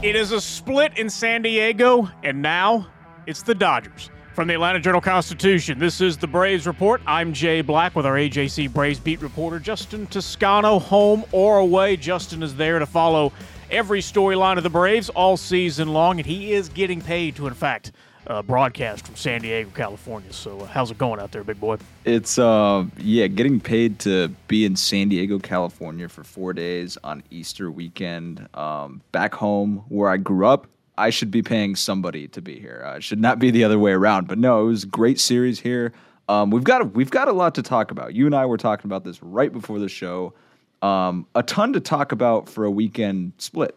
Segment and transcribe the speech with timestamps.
[0.00, 2.86] It is a split in San Diego, and now
[3.26, 4.10] it's the Dodgers.
[4.32, 7.00] From the Atlanta Journal Constitution, this is the Braves Report.
[7.04, 11.96] I'm Jay Black with our AJC Braves beat reporter Justin Toscano, home or away.
[11.96, 13.32] Justin is there to follow
[13.72, 17.54] every storyline of the Braves all season long, and he is getting paid to, in
[17.54, 17.90] fact,
[18.28, 20.32] uh, broadcast from San Diego, California.
[20.32, 21.78] So, uh, how's it going out there, big boy?
[22.04, 27.22] It's uh, yeah, getting paid to be in San Diego, California for four days on
[27.30, 28.48] Easter weekend.
[28.54, 30.66] Um, back home where I grew up,
[30.96, 32.82] I should be paying somebody to be here.
[32.84, 34.28] Uh, should not be the other way around.
[34.28, 35.92] But no, it was a great series here.
[36.28, 38.14] Um, we've got we've got a lot to talk about.
[38.14, 40.34] You and I were talking about this right before the show.
[40.82, 43.76] Um, a ton to talk about for a weekend split.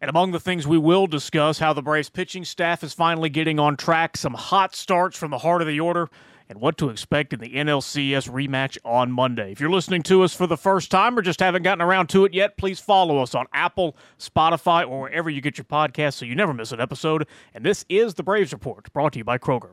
[0.00, 3.58] And among the things we will discuss, how the Braves pitching staff is finally getting
[3.58, 6.10] on track, some hot starts from the heart of the order,
[6.48, 9.52] and what to expect in the NLCS rematch on Monday.
[9.52, 12.24] If you're listening to us for the first time or just haven't gotten around to
[12.24, 16.26] it yet, please follow us on Apple, Spotify, or wherever you get your podcasts so
[16.26, 17.26] you never miss an episode.
[17.54, 19.72] And this is the Braves Report, brought to you by Kroger.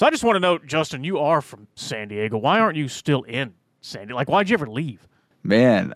[0.00, 2.38] So I just want to know, Justin, you are from San Diego.
[2.38, 4.14] Why aren't you still in San Diego?
[4.14, 5.06] Like, why'd you ever leave?
[5.42, 5.92] Man,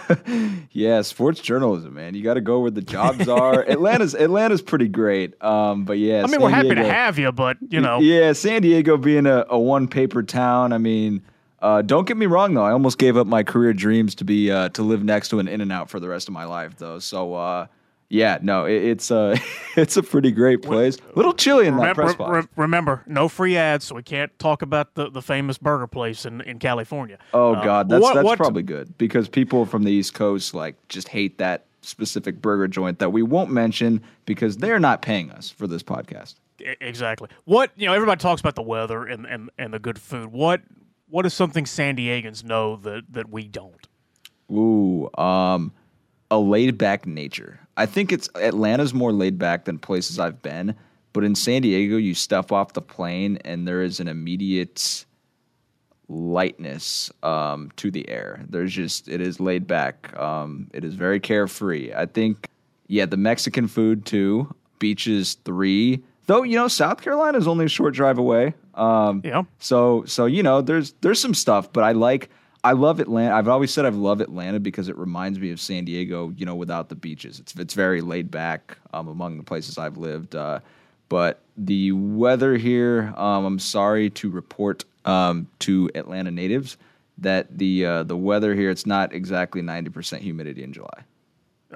[0.72, 2.14] yeah, sports journalism, man.
[2.14, 3.60] You got to go where the jobs are.
[3.68, 6.20] Atlanta's Atlanta's pretty great, um, but yeah.
[6.20, 8.96] I mean, San we're happy Diego, to have you, but you know, yeah, San Diego
[8.96, 10.72] being a, a one paper town.
[10.72, 11.20] I mean,
[11.60, 12.64] uh, don't get me wrong though.
[12.64, 15.48] I almost gave up my career dreams to be uh, to live next to an
[15.48, 17.00] In and Out for the rest of my life, though.
[17.00, 17.66] So uh,
[18.08, 19.36] yeah, no, it, it's uh,
[19.76, 20.96] it's a pretty great place.
[20.96, 22.46] A little chilly in remember, that press box.
[22.46, 26.24] Re- remember, no free ads, so we can't talk about the, the famous burger place
[26.24, 27.18] in, in California.
[27.34, 30.54] Oh uh, God, that's what, that's what, probably good because people from the East Coast
[30.54, 35.30] like just hate that specific burger joint that we won't mention because they're not paying
[35.30, 36.34] us for this podcast.
[36.80, 37.28] Exactly.
[37.44, 40.32] What you know, everybody talks about the weather and, and, and the good food.
[40.32, 40.62] What
[41.08, 43.86] what is something San Diegans know that that we don't?
[44.50, 45.72] Ooh, um,
[46.30, 47.65] a laid back nature.
[47.76, 50.74] I think it's Atlanta's more laid back than places I've been,
[51.12, 55.04] but in San Diego, you step off the plane and there is an immediate
[56.08, 58.44] lightness um, to the air.
[58.48, 60.16] There's just it is laid back.
[60.18, 61.92] Um, it is very carefree.
[61.94, 62.48] I think,
[62.86, 64.54] yeah, the Mexican food too.
[64.78, 66.42] Beaches three, though.
[66.42, 68.54] You know, South Carolina is only a short drive away.
[68.74, 69.44] Um, yeah.
[69.58, 72.28] So so you know, there's there's some stuff, but I like
[72.66, 73.32] I love Atlanta.
[73.32, 76.32] I've always said I've loved Atlanta because it reminds me of San Diego.
[76.36, 79.96] You know, without the beaches, it's it's very laid back um, among the places I've
[79.96, 80.34] lived.
[80.34, 80.58] Uh,
[81.08, 86.76] but the weather here, um, I'm sorry to report um, to Atlanta natives
[87.18, 91.04] that the uh, the weather here it's not exactly 90% humidity in July.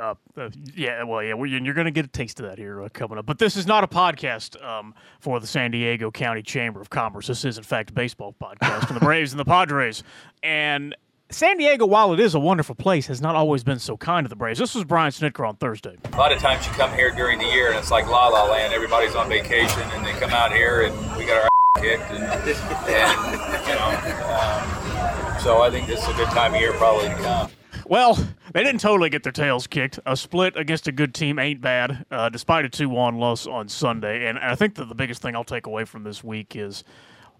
[0.01, 2.89] Uh, uh, yeah, well, yeah, you're going to get a taste of that here uh,
[2.89, 3.27] coming up.
[3.27, 7.27] But this is not a podcast um, for the San Diego County Chamber of Commerce.
[7.27, 10.03] This is, in fact, a baseball podcast for the Braves and the Padres.
[10.43, 10.97] And
[11.31, 14.29] San Diego, while it is a wonderful place, has not always been so kind to
[14.29, 14.59] the Braves.
[14.59, 15.97] This was Brian Snitker on Thursday.
[16.13, 18.51] A lot of times you come here during the year and it's like la la
[18.51, 18.73] land.
[18.73, 21.51] Everybody's on vacation and they come out here and we got our ass
[21.83, 23.91] kicked and, and you know.
[24.27, 27.51] Um, so I think this is a good time of year probably to come.
[27.91, 28.15] Well,
[28.53, 29.99] they didn't totally get their tails kicked.
[30.07, 33.69] A split against a good team ain't bad, uh, despite a 2 1 loss on
[33.69, 34.29] Sunday.
[34.29, 36.85] And I think that the biggest thing I'll take away from this week is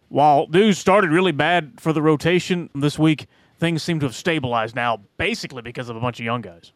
[0.09, 3.29] while news started really bad for the rotation this week,
[3.61, 6.73] things seem to have stabilized now, basically because of a bunch of young guys.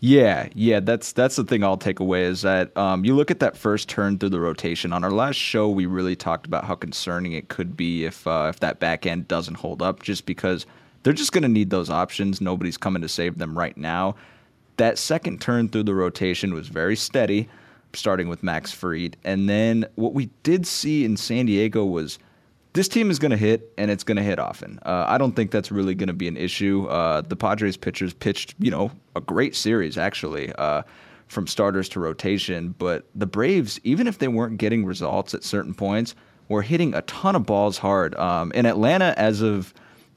[0.00, 3.40] Yeah, yeah, that's that's the thing I'll take away is that um, you look at
[3.40, 4.92] that first turn through the rotation.
[4.92, 8.48] On our last show, we really talked about how concerning it could be if uh,
[8.50, 10.66] if that back end doesn't hold up, just because
[11.04, 12.40] they're just going to need those options.
[12.40, 14.16] Nobody's coming to save them right now.
[14.78, 17.48] That second turn through the rotation was very steady,
[17.92, 19.16] starting with Max Fried.
[19.22, 22.18] And then what we did see in San Diego was
[22.72, 24.80] this team is going to hit, and it's going to hit often.
[24.84, 26.86] Uh, I don't think that's really going to be an issue.
[26.86, 30.52] Uh, the Padres pitchers pitched, you know, a great series, actually.
[30.54, 30.82] Uh,
[31.28, 35.72] from starters to rotation, but the Braves, even if they weren't getting results at certain
[35.72, 36.14] points,
[36.48, 38.14] were hitting a ton of balls hard.
[38.16, 39.72] Um, in Atlanta, as of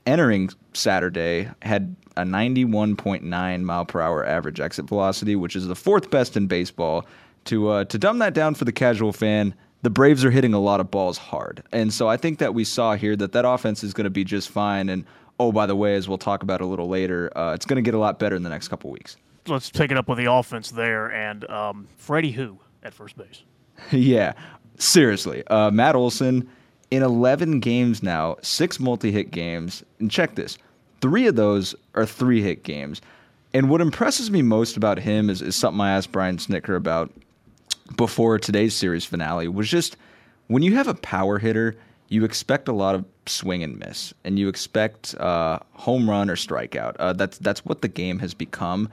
[0.08, 6.10] entering Saturday had a 91.9 mile per hour average exit velocity, which is the fourth
[6.10, 7.06] best in baseball.
[7.46, 10.60] To uh, to dumb that down for the casual fan, the Braves are hitting a
[10.60, 13.84] lot of balls hard, and so I think that we saw here that that offense
[13.86, 14.90] is going to be just fine.
[14.90, 15.06] And
[15.40, 17.82] oh, by the way, as we'll talk about a little later, uh, it's going to
[17.82, 19.16] get a lot better in the next couple weeks.
[19.48, 23.44] let's take it up with the offense there and um, Freddie who at first base.
[23.92, 24.34] yeah,
[24.78, 26.50] seriously, uh, Matt Olson
[26.92, 30.58] in 11 games now, six multi-hit games, and check this,
[31.02, 33.02] three of those are three-hit games.
[33.54, 37.12] And what impresses me most about him is, is something I asked Brian Snitker about
[37.96, 39.98] before today's series finale was just
[40.48, 41.76] when you have a power hitter,
[42.10, 46.36] you expect a lot of swing and miss, and you expect uh, home run or
[46.36, 46.96] strikeout.
[47.00, 48.90] Uh, that's that's what the game has become.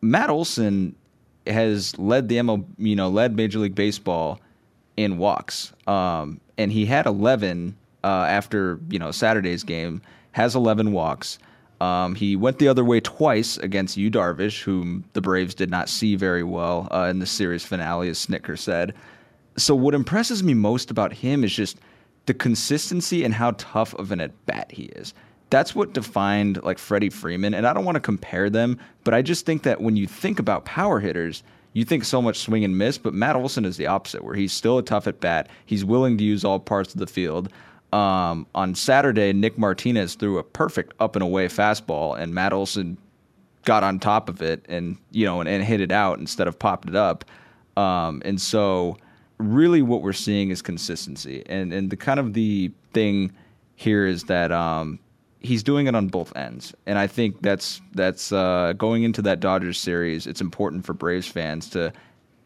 [0.00, 0.94] Matt Olson
[1.46, 4.40] has led the ML, you know, led Major League Baseball
[4.98, 10.02] in walks, um, and he had 11 uh, after you know Saturday's game.
[10.32, 11.38] Has 11 walks.
[11.80, 15.88] Um, he went the other way twice against Yu Darvish, whom the Braves did not
[15.88, 18.94] see very well uh, in the series finale, as Snitker said.
[19.56, 21.78] So, what impresses me most about him is just
[22.26, 25.14] the consistency and how tough of an at bat he is.
[25.50, 27.54] That's what defined like Freddie Freeman.
[27.54, 30.38] And I don't want to compare them, but I just think that when you think
[30.38, 31.42] about power hitters,
[31.72, 34.52] you think so much swing and miss, but Matt Olson is the opposite, where he's
[34.52, 35.48] still a tough at bat.
[35.66, 37.50] He's willing to use all parts of the field.
[37.92, 42.98] Um, on Saturday, Nick Martinez threw a perfect up and away fastball, and Matt Olson
[43.64, 46.58] got on top of it and you know and, and hit it out instead of
[46.58, 47.24] popped it up.
[47.76, 48.96] Um, and so,
[49.38, 53.32] really, what we're seeing is consistency, and and the kind of the thing
[53.76, 54.98] here is that um,
[55.40, 59.40] he's doing it on both ends, and I think that's that's uh, going into that
[59.40, 60.26] Dodgers series.
[60.26, 61.92] It's important for Braves fans to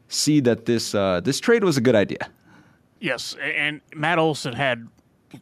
[0.09, 2.29] see that this uh, this trade was a good idea.
[3.01, 4.87] Yes, and Matt Olson had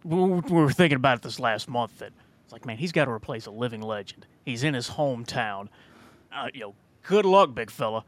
[0.05, 2.13] we were thinking about it this last month that
[2.51, 4.27] it's like, man, he's got to replace a living legend.
[4.45, 5.69] He's in his hometown.
[6.33, 6.75] Uh, you know,
[7.07, 8.05] good luck, big fella.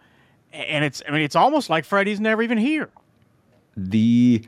[0.53, 2.91] And it's, I mean, it's almost like Freddie's never even here.
[3.77, 4.43] The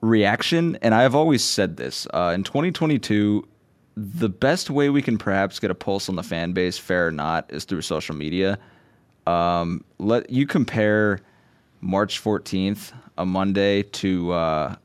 [0.00, 3.46] reaction, and I've always said this uh, in 2022,
[3.96, 7.10] the best way we can perhaps get a pulse on the fan base, fair or
[7.10, 8.58] not, is through social media.
[9.26, 11.20] Um, let you compare
[11.80, 14.76] March 14th, a Monday, to uh,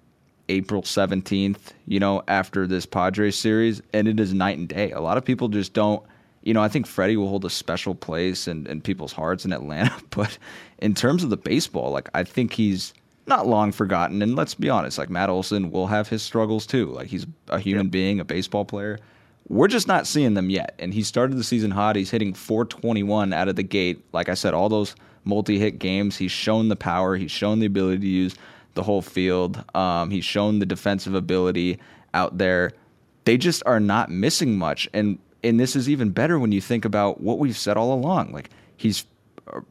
[0.47, 4.91] April 17th, you know, after this Padres series, and it is night and day.
[4.91, 6.03] A lot of people just don't,
[6.43, 9.51] you know, I think Freddie will hold a special place in, in people's hearts in
[9.51, 10.37] Atlanta, but
[10.79, 12.93] in terms of the baseball, like, I think he's
[13.31, 14.21] not long forgotten.
[14.21, 16.87] And let's be honest, like, Matt Olson will have his struggles too.
[16.91, 17.91] Like, he's a human yep.
[17.91, 18.99] being, a baseball player.
[19.47, 20.75] We're just not seeing them yet.
[20.77, 21.95] And he started the season hot.
[21.95, 24.05] He's hitting 421 out of the gate.
[24.13, 27.65] Like I said, all those multi hit games, he's shown the power, he's shown the
[27.65, 28.35] ability to use
[28.73, 29.63] the whole field.
[29.75, 31.79] Um, he's shown the defensive ability
[32.13, 32.71] out there.
[33.25, 36.85] They just are not missing much, and and this is even better when you think
[36.85, 38.31] about what we've said all along.
[38.31, 39.05] Like he's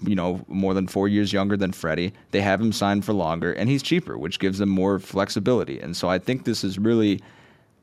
[0.03, 2.13] you know more than four years younger than Freddie.
[2.31, 5.81] They have him signed for longer, and he's cheaper, which gives them more flexibility.
[5.81, 7.21] And so I think this is really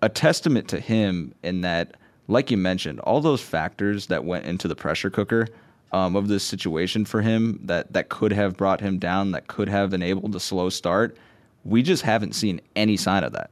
[0.02, 1.96] a testament to him in that,
[2.28, 5.48] like you mentioned, all those factors that went into the pressure cooker
[5.92, 9.70] um, of this situation for him that that could have brought him down, that could
[9.70, 11.18] have enabled a slow start.
[11.64, 13.52] We just haven't seen any sign of that.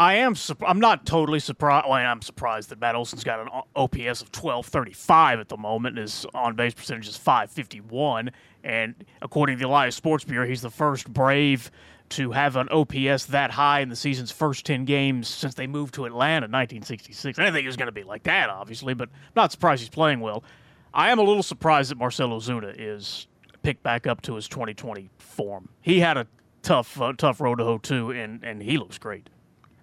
[0.00, 0.34] I am.
[0.66, 1.84] I'm not totally surprised.
[1.86, 5.98] Well, I'm surprised that Matt Olson's got an OPS of 1235 at the moment.
[5.98, 8.30] And his on base percentage is 551.
[8.64, 11.70] And according to the Elias Sports Bureau, he's the first Brave
[12.10, 15.92] to have an OPS that high in the season's first 10 games since they moved
[15.94, 17.38] to Atlanta in 1966.
[17.38, 19.82] I didn't think it was going to be like that, obviously, but I'm not surprised
[19.82, 20.42] he's playing well.
[20.94, 23.28] I am a little surprised that Marcell Ozuna is
[23.62, 25.68] picked back up to his 2020 form.
[25.82, 26.26] He had a
[26.62, 29.28] tough uh, tough road to hoe too, and, and he looks great.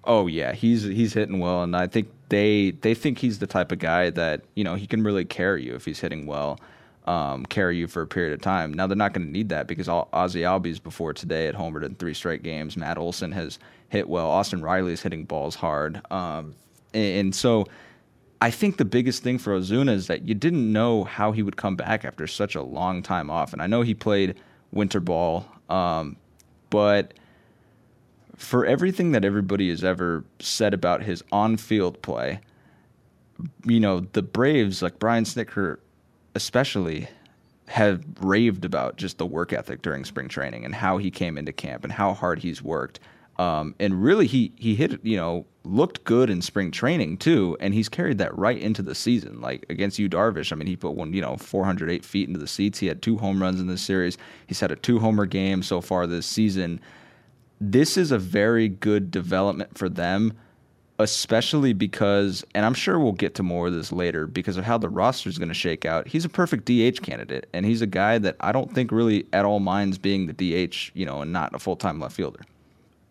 [0.08, 3.72] Oh yeah, he's he's hitting well, and I think they they think he's the type
[3.72, 6.60] of guy that you know he can really carry you if he's hitting well
[7.08, 8.74] um, carry you for a period of time.
[8.74, 11.84] Now they're not going to need that because all, Ozzy Albies before today had homered
[11.84, 12.76] in three straight games.
[12.76, 13.60] Matt Olson has
[13.90, 14.30] hit well.
[14.30, 16.54] Austin Riley is hitting balls hard, um,
[16.94, 17.66] and, and, so
[18.42, 21.56] I think the biggest thing for Ozuna is that you didn't know how he would
[21.56, 23.54] come back after such a long time off.
[23.54, 24.36] And I know he played
[24.72, 26.18] winter ball, um,
[26.70, 27.14] but
[28.38, 32.40] for everything that everybody has ever said about his on-field play,
[33.66, 35.78] you know the Braves, like Brian Snitker
[36.36, 37.08] especially
[37.68, 41.52] have raved about just the work ethic during spring training and how he came into
[41.52, 43.00] camp and how hard he's worked.
[43.38, 47.74] Um, and really, he he hit you know looked good in spring training too, and
[47.74, 49.42] he's carried that right into the season.
[49.42, 52.48] Like against Yu Darvish, I mean, he put one you know 408 feet into the
[52.48, 52.80] seats.
[52.80, 54.18] He had two home runs in this series.
[54.48, 56.80] He's had a two homer game so far this season.
[57.60, 60.34] This is a very good development for them
[61.00, 64.78] especially because, and I'm sure we'll get to more of this later, because of how
[64.78, 66.08] the roster is going to shake out.
[66.08, 69.46] He's a perfect DH candidate, and he's a guy that I don't think really at
[69.46, 72.40] all minds being the DH, you know, and not a full time left fielder.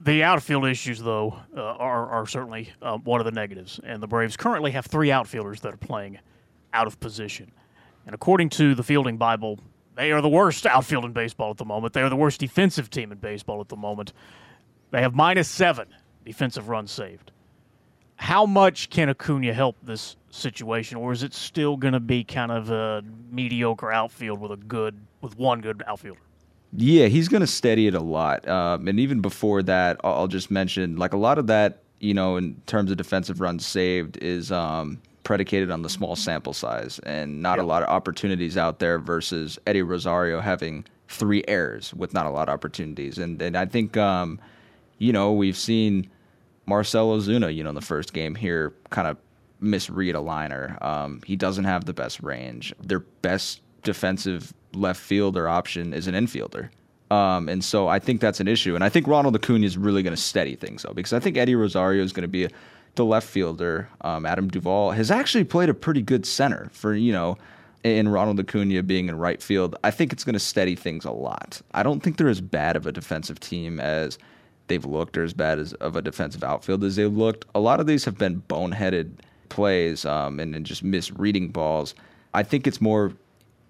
[0.00, 4.06] The outfield issues, though, uh, are, are certainly uh, one of the negatives, and the
[4.06, 6.18] Braves currently have three outfielders that are playing
[6.72, 7.50] out of position.
[8.04, 9.58] And according to the Fielding Bible,
[9.96, 11.94] they are the worst outfield in baseball at the moment.
[11.94, 14.12] They are the worst defensive team in baseball at the moment.
[14.90, 15.88] They have minus seven
[16.24, 17.32] defensive runs saved.
[18.16, 22.50] How much can Acuna help this situation, or is it still going to be kind
[22.50, 26.20] of a mediocre outfield with a good, with one good outfielder?
[26.72, 28.46] Yeah, he's going to steady it a lot.
[28.48, 32.36] Um, and even before that, I'll just mention like a lot of that, you know,
[32.36, 37.42] in terms of defensive runs saved, is um, predicated on the small sample size and
[37.42, 37.64] not yep.
[37.64, 42.30] a lot of opportunities out there versus Eddie Rosario having three errors with not a
[42.30, 43.18] lot of opportunities.
[43.18, 44.38] And and I think, um,
[44.98, 46.08] you know, we've seen
[46.64, 49.16] Marcell Ozuna, you know, in the first game here, kind of
[49.58, 50.78] misread a liner.
[50.80, 52.72] Um, he doesn't have the best range.
[52.80, 56.70] Their best defensive left fielder option is an infielder.
[57.10, 58.76] Um, and so I think that's an issue.
[58.76, 61.36] And I think Ronald Acuna is really going to steady things though, because I think
[61.36, 62.50] Eddie Rosario is going to be a,
[62.96, 63.88] the left fielder.
[64.00, 67.38] Um, Adam Duvall has actually played a pretty good center for, you know,
[67.84, 69.76] in Ronald Acuna being in right field.
[69.84, 71.62] I think it's going to steady things a lot.
[71.72, 74.18] I don't think they're as bad of a defensive team as
[74.66, 77.44] they've looked or as bad as of a defensive outfield as they've looked.
[77.54, 79.12] A lot of these have been boneheaded
[79.48, 81.94] plays um, and, and just misreading balls.
[82.34, 83.12] I think it's more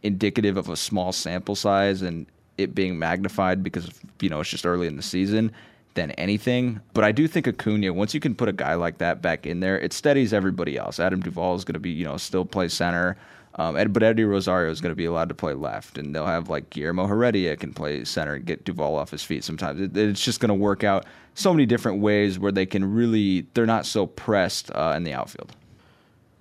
[0.02, 2.26] indicative of a small sample size and
[2.59, 3.90] it being magnified because
[4.21, 5.52] you know it's just early in the season
[5.96, 6.80] than anything.
[6.94, 9.60] But I do think Acuna, once you can put a guy like that back in
[9.60, 11.00] there, it steadies everybody else.
[11.00, 13.16] Adam Duvall is going to be, you know, still play center.
[13.58, 16.50] Um, but Eddie Rosario is going to be allowed to play left, and they'll have
[16.50, 19.44] like Guillermo Heredia can play center and get Duvall off his feet.
[19.44, 22.94] Sometimes it, it's just going to work out so many different ways where they can
[22.94, 25.56] really they're not so pressed uh, in the outfield.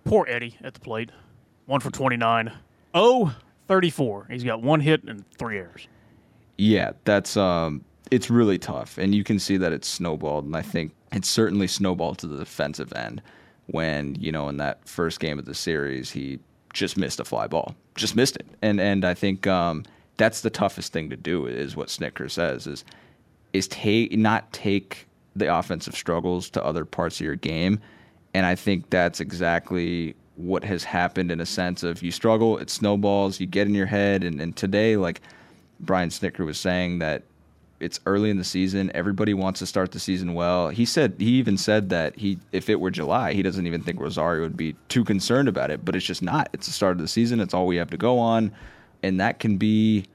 [0.03, 1.09] Poor Eddie at the plate,
[1.67, 2.51] one for twenty nine.
[2.93, 3.33] Oh,
[3.67, 4.27] 34.
[4.29, 5.87] He's got one hit and three errors.
[6.57, 10.61] Yeah, that's um, it's really tough, and you can see that it's snowballed, and I
[10.61, 13.21] think it's certainly snowballed to the defensive end
[13.67, 16.39] when you know in that first game of the series he
[16.73, 19.83] just missed a fly ball, just missed it, and and I think um,
[20.17, 22.83] that's the toughest thing to do is what Snitker says is
[23.53, 27.79] is take not take the offensive struggles to other parts of your game,
[28.33, 32.69] and I think that's exactly what has happened in a sense of you struggle, it
[32.69, 35.21] snowballs, you get in your head, and, and today like
[35.79, 37.23] Brian Snitker was saying that
[37.79, 38.91] it's early in the season.
[38.95, 40.69] Everybody wants to start the season well.
[40.69, 43.99] He said he even said that he if it were July, he doesn't even think
[43.99, 46.49] Rosario would be too concerned about it, but it's just not.
[46.53, 47.39] It's the start of the season.
[47.39, 48.51] It's all we have to go on,
[49.03, 50.05] and that can be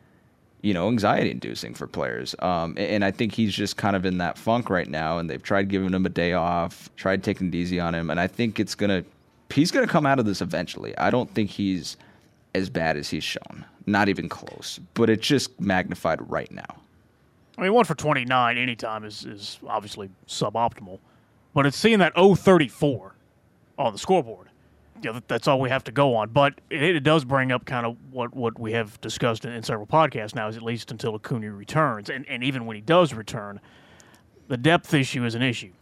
[0.63, 2.35] you know anxiety inducing for players.
[2.39, 5.43] Um, and I think he's just kind of in that funk right now, and they've
[5.43, 8.59] tried giving him a day off, tried taking it easy on him, and I think
[8.59, 9.05] it's gonna
[9.51, 10.97] he's gonna come out of this eventually.
[10.97, 11.97] I don't think he's
[12.55, 13.65] as bad as he's shown.
[13.87, 14.81] Not even close.
[14.95, 16.77] But it's just magnified right now.
[17.61, 20.99] I mean, one for 29 anytime is, is obviously suboptimal,
[21.53, 23.15] but it's seeing that 034
[23.79, 24.49] on the scoreboard.
[25.03, 26.31] Yeah, that's all we have to go on.
[26.31, 29.63] But it, it does bring up kind of what, what we have discussed in, in,
[29.63, 32.09] several podcasts now, is at least until Acuna returns.
[32.09, 33.61] And, and even when he does return,
[34.49, 35.73] the depth issue is an issue.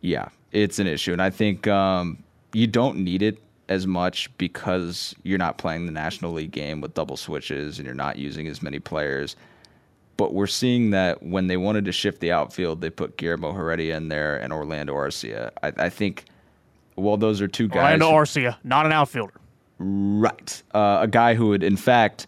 [0.00, 1.12] Yeah, it's an issue.
[1.12, 5.92] And I think um, you don't need it as much because you're not playing the
[5.92, 9.36] National League game with double switches and you're not using as many players.
[10.20, 13.96] But we're seeing that when they wanted to shift the outfield, they put Guillermo Heredia
[13.96, 15.50] in there and Orlando Arcia.
[15.62, 16.26] I, I think,
[16.96, 18.00] well, those are two guys.
[18.00, 19.32] Orlando Arcia, not an outfielder.
[19.78, 20.62] Right.
[20.74, 22.26] Uh, a guy who had, in fact,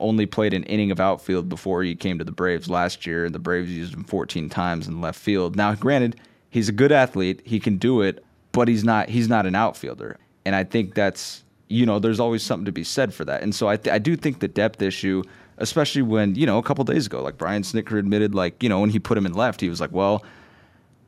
[0.00, 3.32] only played an inning of outfield before he came to the Braves last year, and
[3.32, 5.54] the Braves used him 14 times in left field.
[5.54, 6.16] Now, granted,
[6.50, 9.10] he's a good athlete; he can do it, but he's not.
[9.10, 10.18] He's not an outfielder
[10.48, 13.42] and I think that's you know there's always something to be said for that.
[13.42, 15.22] And so I th- I do think the depth issue,
[15.58, 18.80] especially when you know a couple days ago, like Brian Snitker admitted, like you know
[18.80, 20.24] when he put him in left, he was like, well,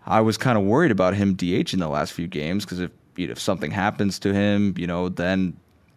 [0.07, 2.91] I was kind of worried about him DH in the last few games because if
[3.17, 5.57] you know, if something happens to him, you know, then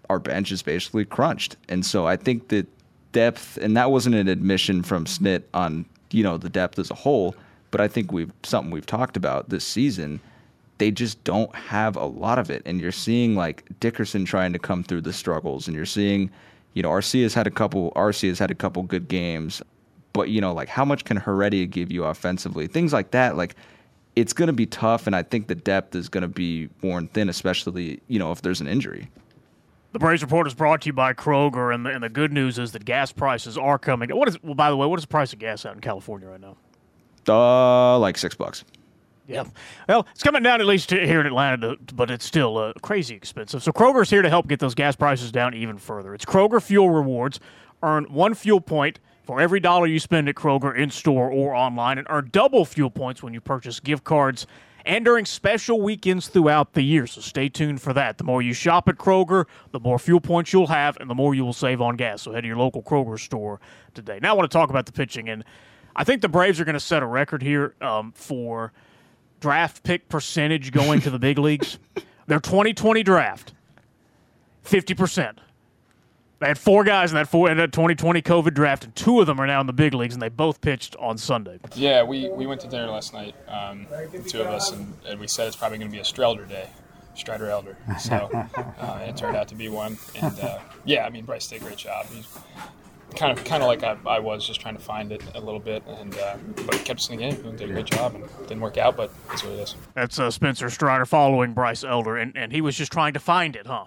[0.09, 1.55] our bench is basically crunched.
[1.69, 2.67] And so I think that
[3.11, 6.95] depth, and that wasn't an admission from Snit on you know the depth as a
[6.95, 7.35] whole,
[7.71, 10.19] but I think we've something we've talked about this season
[10.77, 12.61] they just don't have a lot of it.
[12.65, 16.29] And you're seeing like Dickerson trying to come through the struggles, and you're seeing,
[16.73, 17.91] you know, Arcia's had a couple.
[17.95, 19.61] Arcia's had a couple good games,
[20.13, 22.67] but you know, like how much can Heredia give you offensively?
[22.67, 23.55] Things like that, like.
[24.15, 27.07] It's going to be tough, and I think the depth is going to be worn
[27.07, 29.09] thin, especially you know if there's an injury.
[29.93, 32.59] The Braves Report is brought to you by Kroger, and the, and the good news
[32.59, 34.09] is that gas prices are coming.
[34.09, 34.41] What is?
[34.43, 36.55] Well, by the way, what is the price of gas out in California right now?
[37.27, 38.63] Uh, like six bucks.
[39.27, 39.45] Yeah.
[39.87, 43.63] Well, it's coming down at least here in Atlanta, but it's still uh, crazy expensive.
[43.63, 46.13] So Kroger's here to help get those gas prices down even further.
[46.13, 47.39] It's Kroger Fuel Rewards.
[47.81, 51.97] Earn one fuel point for every dollar you spend at Kroger in store or online,
[51.97, 54.45] and earn double fuel points when you purchase gift cards
[54.85, 57.07] and during special weekends throughout the year.
[57.07, 58.17] So stay tuned for that.
[58.17, 61.33] The more you shop at Kroger, the more fuel points you'll have, and the more
[61.33, 62.23] you will save on gas.
[62.23, 63.61] So head to your local Kroger store
[63.93, 64.19] today.
[64.21, 65.45] Now I want to talk about the pitching, and
[65.95, 68.73] I think the Braves are going to set a record here um, for
[69.43, 71.77] draft pick percentage going to the big leagues.
[72.27, 73.51] Their 2020 draft,
[74.63, 75.35] 50%.
[76.39, 79.27] They had four guys in that four in that 2020 COVID draft, and two of
[79.27, 81.59] them are now in the big leagues, and they both pitched on Sunday.
[81.75, 85.19] Yeah, we, we went to dinner last night, um, the two of us, and, and
[85.19, 86.69] we said it's probably going to be a Strelder day,
[87.15, 87.75] Strider Elder.
[87.99, 88.29] So
[88.79, 91.65] uh, it turned out to be one, and uh, yeah, I mean Bryce did a
[91.65, 92.05] great job.
[92.07, 92.27] He's
[93.15, 95.59] kind of kind of like I, I, was, just trying to find it a little
[95.59, 98.15] bit, and uh, but he kept us in the game and did a good job,
[98.15, 99.75] and didn't work out, but that's what it is.
[99.93, 103.55] That's uh, Spencer Strider following Bryce Elder, and, and he was just trying to find
[103.55, 103.85] it, huh?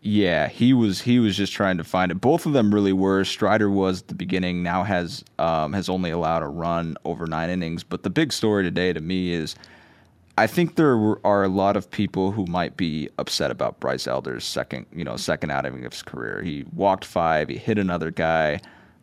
[0.00, 2.20] Yeah, he was he was just trying to find it.
[2.20, 3.24] Both of them really were.
[3.24, 7.50] Strider was at the beginning, now has um, has only allowed a run over nine
[7.50, 7.82] innings.
[7.82, 9.56] But the big story today to me is
[10.38, 14.44] I think there are a lot of people who might be upset about Bryce Elder's
[14.44, 16.42] second, you know, second outing of his career.
[16.42, 18.60] He walked five, he hit another guy,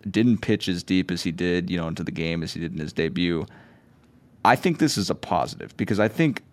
[0.09, 2.73] didn't pitch as deep as he did, you know, into the game as he did
[2.73, 3.47] in his debut.
[4.45, 6.43] I think this is a positive because I think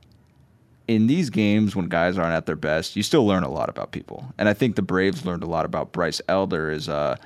[0.89, 3.93] in these games when guys aren't at their best, you still learn a lot about
[3.93, 4.33] people.
[4.39, 7.17] And I think the Braves learned a lot about Bryce Elder as uh,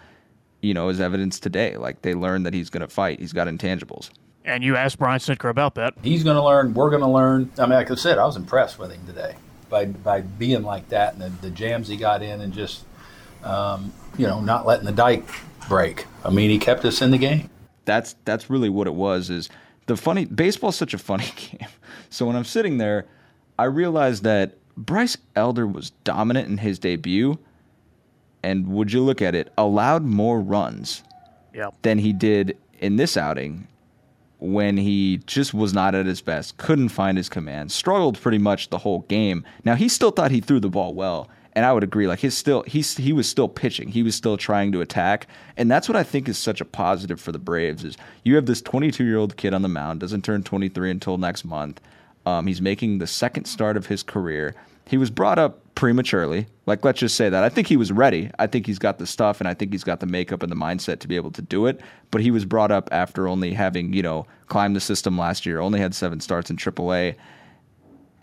[0.61, 1.77] you know, as evidence today.
[1.77, 3.21] Like they learned that he's going to fight.
[3.21, 4.11] He's got intangibles.
[4.45, 5.95] And you asked Brian Snitker about that.
[6.03, 6.75] He's going to learn.
[6.75, 7.51] We're going to learn.
[7.59, 9.37] I mean, like I said, I was impressed with him today
[9.71, 12.85] by by being like that and the, the jams he got in and just
[13.43, 15.27] um, you know not letting the dike
[15.69, 16.07] break.
[16.25, 17.49] I mean, he kept us in the game.
[17.87, 19.31] That's that's really what it was.
[19.31, 19.49] Is
[19.87, 21.69] the funny baseball's such a funny game.
[22.11, 23.07] So when I'm sitting there
[23.59, 27.39] I realized that Bryce Elder was dominant in his debut,
[28.43, 31.03] and would you look at it, allowed more runs
[31.55, 31.75] yep.
[31.83, 33.69] than he did in this outing
[34.45, 38.71] when he just was not at his best, couldn't find his command, struggled pretty much
[38.71, 39.45] the whole game.
[39.65, 42.07] Now he still thought he threw the ball well, and I would agree.
[42.07, 45.71] Like his still he's he was still pitching, he was still trying to attack, and
[45.71, 47.85] that's what I think is such a positive for the Braves.
[47.85, 51.19] Is you have this 22 year old kid on the mound, doesn't turn 23 until
[51.19, 51.81] next month
[52.27, 54.55] um, he's making the second start of his career.
[54.87, 56.47] He was brought up prematurely.
[56.67, 57.45] Like, let's just say that.
[57.45, 58.31] I think he was ready.
[58.39, 60.57] I think he's got the stuff and I think he's got the makeup and the
[60.57, 61.81] mindset to be able to do it.
[62.11, 65.61] But he was brought up after only having, you know, climbed the system last year,
[65.61, 67.17] only had seven starts in AAA.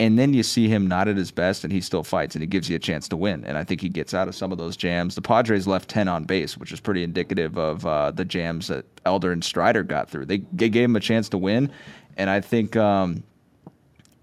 [0.00, 2.46] And then you see him not at his best and he still fights and he
[2.46, 3.44] gives you a chance to win.
[3.44, 5.14] And I think he gets out of some of those jams.
[5.14, 8.84] The Padres left 10 on base, which is pretty indicative of uh, the jams that
[9.04, 10.26] Elder and Strider got through.
[10.26, 11.70] They, they gave him a chance to win.
[12.16, 12.76] And I think.
[12.76, 13.22] Um,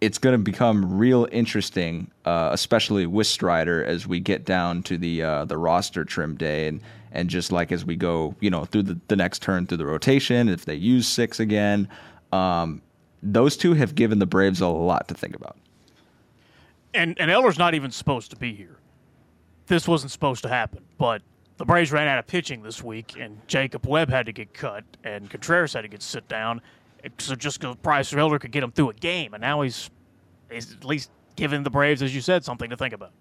[0.02, 4.98] it's going to become real interesting, uh, especially with Strider as we get down to
[4.98, 6.82] the uh, the roster trim day and
[7.12, 9.86] and just like as we go, you know, through the, the next turn through the
[9.86, 11.88] rotation, if they use six again,
[12.32, 12.82] um,
[13.24, 15.58] those two have given the Braves a lot to think about.
[16.94, 18.78] And and Elder's not even supposed to be here.
[19.68, 21.22] This wasn't supposed to happen, but
[21.58, 24.84] the Braves ran out of pitching this week, and Jacob Webb had to get cut,
[25.04, 26.62] and Contreras had to get sit down
[27.18, 29.90] so just because Bryce Elder could get him through a game, and now he's,
[30.52, 33.12] he's at least giving the Braves, as you said, something to think about.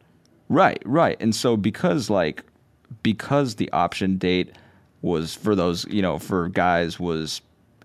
[0.49, 1.17] Right, right.
[1.21, 2.45] And so because like
[3.03, 4.57] because the option date
[5.03, 7.41] was for those, you know, for guys was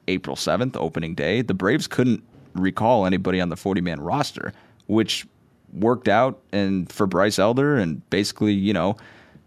[0.08, 2.24] April 7th, opening day, the Braves couldn't
[2.56, 4.54] recall anybody on the 40 man roster,
[4.88, 5.28] which
[5.74, 8.96] worked out and for Bryce Elder and basically, you know,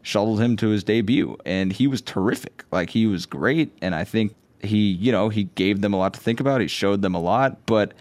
[0.03, 1.37] shuttled him to his debut.
[1.45, 2.65] And he was terrific.
[2.71, 3.77] Like he was great.
[3.81, 6.61] And I think he, you know, he gave them a lot to think about.
[6.61, 7.95] He showed them a lot, but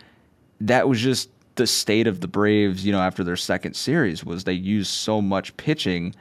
[0.62, 4.44] that was just the state of the Braves, you know, after their second series was
[4.44, 6.14] they used so much pitching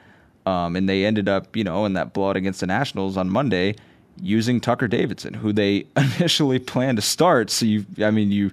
[0.45, 3.75] um, and they ended up, you know, in that blowout against the Nationals on Monday
[4.21, 7.49] using Tucker Davidson, who they initially planned to start.
[7.49, 8.51] So you, I mean, you,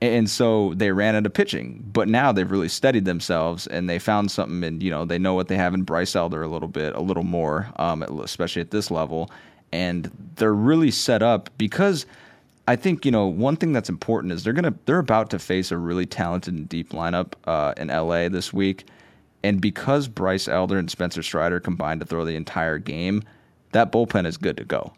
[0.00, 1.82] and so they ran out of pitching.
[1.92, 5.34] But now they've really steadied themselves and they found something, and you know, they know
[5.34, 8.70] what they have in Bryce Elder a little bit, a little more, um, especially at
[8.70, 9.30] this level
[9.72, 12.06] and they're really set up because
[12.68, 15.72] I think you know one thing that's important is they're gonna they're about to face
[15.72, 18.84] a really talented and deep lineup uh, in LA this week,
[19.42, 23.22] and because Bryce Elder and Spencer Strider combined to throw the entire game,
[23.72, 24.92] that bullpen is good to go.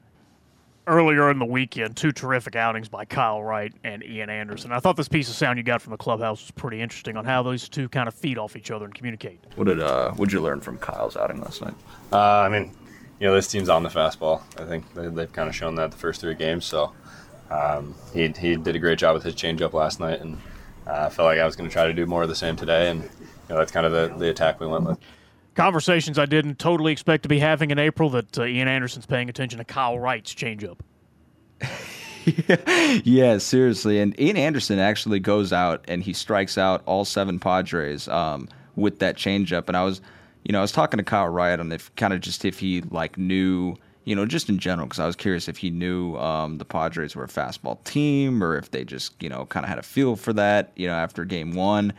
[0.88, 4.72] Earlier in the weekend, two terrific outings by Kyle Wright and Ian Anderson.
[4.72, 7.24] I thought this piece of sound you got from the clubhouse was pretty interesting on
[7.24, 9.38] how those two kind of feed off each other and communicate.
[9.54, 11.74] What did uh, what did you learn from Kyle's outing last night?
[12.12, 12.72] Uh, I mean,
[13.20, 14.42] you know, this team's on the fastball.
[14.58, 16.64] I think they, have kind of shown that the first three games.
[16.64, 16.92] So
[17.50, 20.38] um, he, he did a great job with his changeup last night, and
[20.86, 22.34] uh, I uh, felt like I was going to try to do more of the
[22.34, 22.88] same today.
[22.90, 23.08] And you
[23.50, 24.98] know, that's kind of the, the attack we went with.
[25.54, 29.28] Conversations I didn't totally expect to be having in April that uh, Ian Anderson's paying
[29.28, 30.78] attention to Kyle Wright's changeup.
[33.04, 34.00] yeah, seriously.
[34.00, 39.00] And Ian Anderson actually goes out and he strikes out all seven Padres um, with
[39.00, 39.68] that changeup.
[39.68, 40.00] And I was,
[40.44, 42.82] you know, I was talking to Kyle Wright on if kind of just if he
[42.82, 46.58] like knew, you know, just in general, because I was curious if he knew um,
[46.58, 49.78] the Padres were a fastball team or if they just, you know, kind of had
[49.78, 51.92] a feel for that, you know, after game one.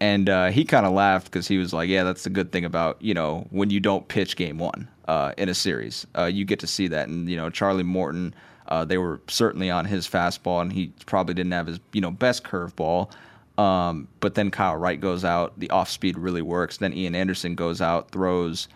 [0.00, 2.64] And uh, he kind of laughed because he was like, "Yeah, that's the good thing
[2.64, 6.44] about you know when you don't pitch game one uh, in a series, uh, you
[6.44, 8.32] get to see that." And you know, Charlie Morton
[8.68, 12.10] uh, they were certainly on his fastball, and he probably didn't have his you know
[12.10, 13.10] best curveball.
[13.58, 15.58] Um, but then Kyle Wright goes out.
[15.58, 16.78] The off speed really works.
[16.78, 18.68] Then Ian Anderson goes out, throws,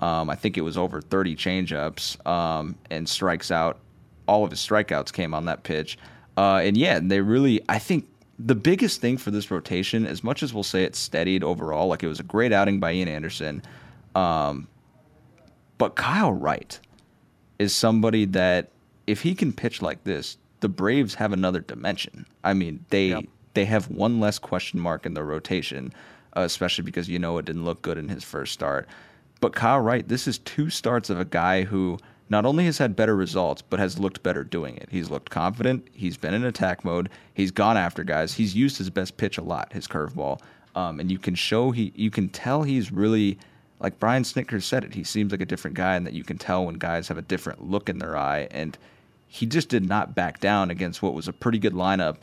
[0.00, 3.78] um, I think it was over 30 changeups, um, and strikes out.
[4.28, 5.98] All of his strikeouts came on that pitch.
[6.36, 8.06] Uh, and yeah, they really, I think
[8.38, 12.02] the biggest thing for this rotation, as much as we'll say it steadied overall, like
[12.02, 13.62] it was a great outing by Ian Anderson,
[14.14, 14.68] um,
[15.78, 16.78] but Kyle Wright
[17.58, 18.70] is somebody that
[19.06, 22.26] if he can pitch like this, the Braves have another dimension.
[22.44, 23.24] I mean, they yep.
[23.56, 25.92] They have one less question mark in their rotation,
[26.36, 28.86] uh, especially because you know it didn't look good in his first start.
[29.40, 32.94] But Kyle Wright, this is two starts of a guy who not only has had
[32.94, 34.88] better results, but has looked better doing it.
[34.90, 35.88] He's looked confident.
[35.92, 37.08] He's been in attack mode.
[37.32, 38.34] He's gone after guys.
[38.34, 40.40] He's used his best pitch a lot, his curveball,
[40.74, 43.38] um, and you can show he, you can tell he's really
[43.80, 44.92] like Brian Snitker said it.
[44.92, 47.22] He seems like a different guy, and that you can tell when guys have a
[47.22, 48.76] different look in their eye and
[49.28, 52.16] he just did not back down against what was a pretty good lineup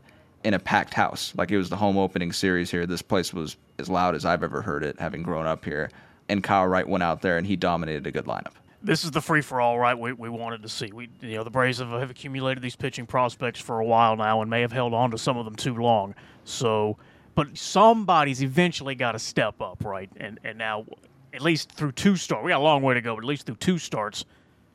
[0.44, 1.34] in a packed house.
[1.36, 2.86] Like it was the home opening series here.
[2.86, 5.90] This place was as loud as I've ever heard it, having grown up here.
[6.30, 8.54] And Kyle Wright went out there and he dominated a good lineup.
[8.82, 9.98] This is the free for all, right?
[9.98, 10.92] We, we wanted to see.
[10.92, 14.42] We you know the Braves have, have accumulated these pitching prospects for a while now
[14.42, 16.16] and may have held on to some of them too long.
[16.44, 16.98] So,
[17.36, 20.10] but somebody's eventually got to step up, right?
[20.18, 20.86] And and now,
[21.34, 23.16] at least through two starts, we got a long way to go.
[23.16, 24.26] But at least through two starts,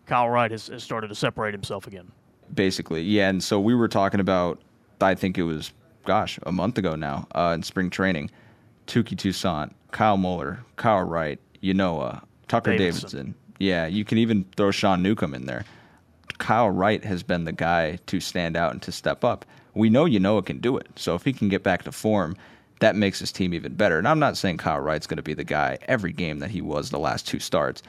[0.07, 2.11] Kyle Wright has, has started to separate himself again
[2.55, 3.03] basically.
[3.03, 4.61] Yeah, and so we were talking about,
[5.01, 5.73] I think it was,
[6.05, 8.31] gosh, a month ago now uh, in spring training.
[8.87, 13.11] Touki Toussaint, Kyle Muller, Kyle Wright, Ynoa, Tucker Davidson.
[13.11, 13.35] Davidson.
[13.59, 15.65] Yeah, you can even throw Sean Newcomb in there.
[16.39, 19.45] Kyle Wright has been the guy to stand out and to step up.
[19.75, 20.87] We know Ynoa can do it.
[20.97, 22.37] So if he can get back to form,
[22.81, 23.99] that makes his team even better.
[23.99, 26.61] And I'm not saying Kyle Wright's going to be the guy every game that he
[26.61, 27.83] was the last two starts.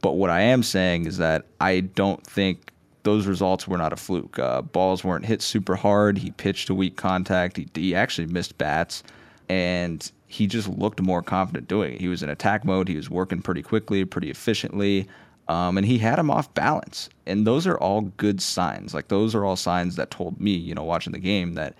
[0.00, 2.70] But what I am saying is that I don't think
[3.04, 4.38] those results were not a fluke.
[4.38, 6.18] Uh, balls weren't hit super hard.
[6.18, 7.56] He pitched to weak contact.
[7.56, 9.02] He, he actually missed bats,
[9.48, 12.00] and he just looked more confident doing it.
[12.00, 12.88] He was in attack mode.
[12.88, 15.06] He was working pretty quickly, pretty efficiently,
[15.48, 17.10] um, and he had him off balance.
[17.26, 18.94] And those are all good signs.
[18.94, 21.76] Like those are all signs that told me, you know, watching the game that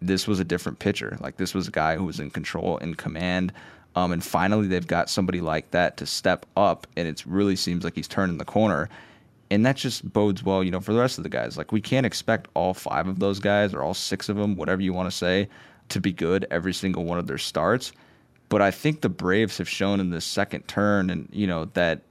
[0.00, 1.18] this was a different pitcher.
[1.20, 3.52] Like this was a guy who was in control, in command.
[3.94, 7.84] Um, and finally, they've got somebody like that to step up, and it really seems
[7.84, 8.88] like he's turning the corner
[9.50, 11.56] and that just bodes well, you know, for the rest of the guys.
[11.56, 14.82] Like we can't expect all five of those guys or all six of them, whatever
[14.82, 15.48] you want to say,
[15.90, 17.92] to be good every single one of their starts.
[18.48, 22.02] But I think the Braves have shown in this second turn, and you know that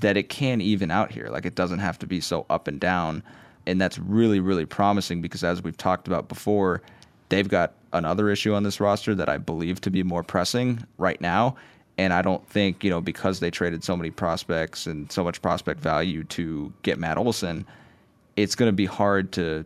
[0.00, 1.28] that it can even out here.
[1.30, 3.22] Like it doesn't have to be so up and down,
[3.66, 6.82] and that's really really promising because as we've talked about before,
[7.30, 11.20] they've got another issue on this roster that I believe to be more pressing right
[11.20, 11.56] now,
[11.98, 15.42] and I don't think, you know, because they traded so many prospects and so much
[15.42, 17.66] prospect value to get Matt Olson,
[18.36, 19.64] it's going to be hard to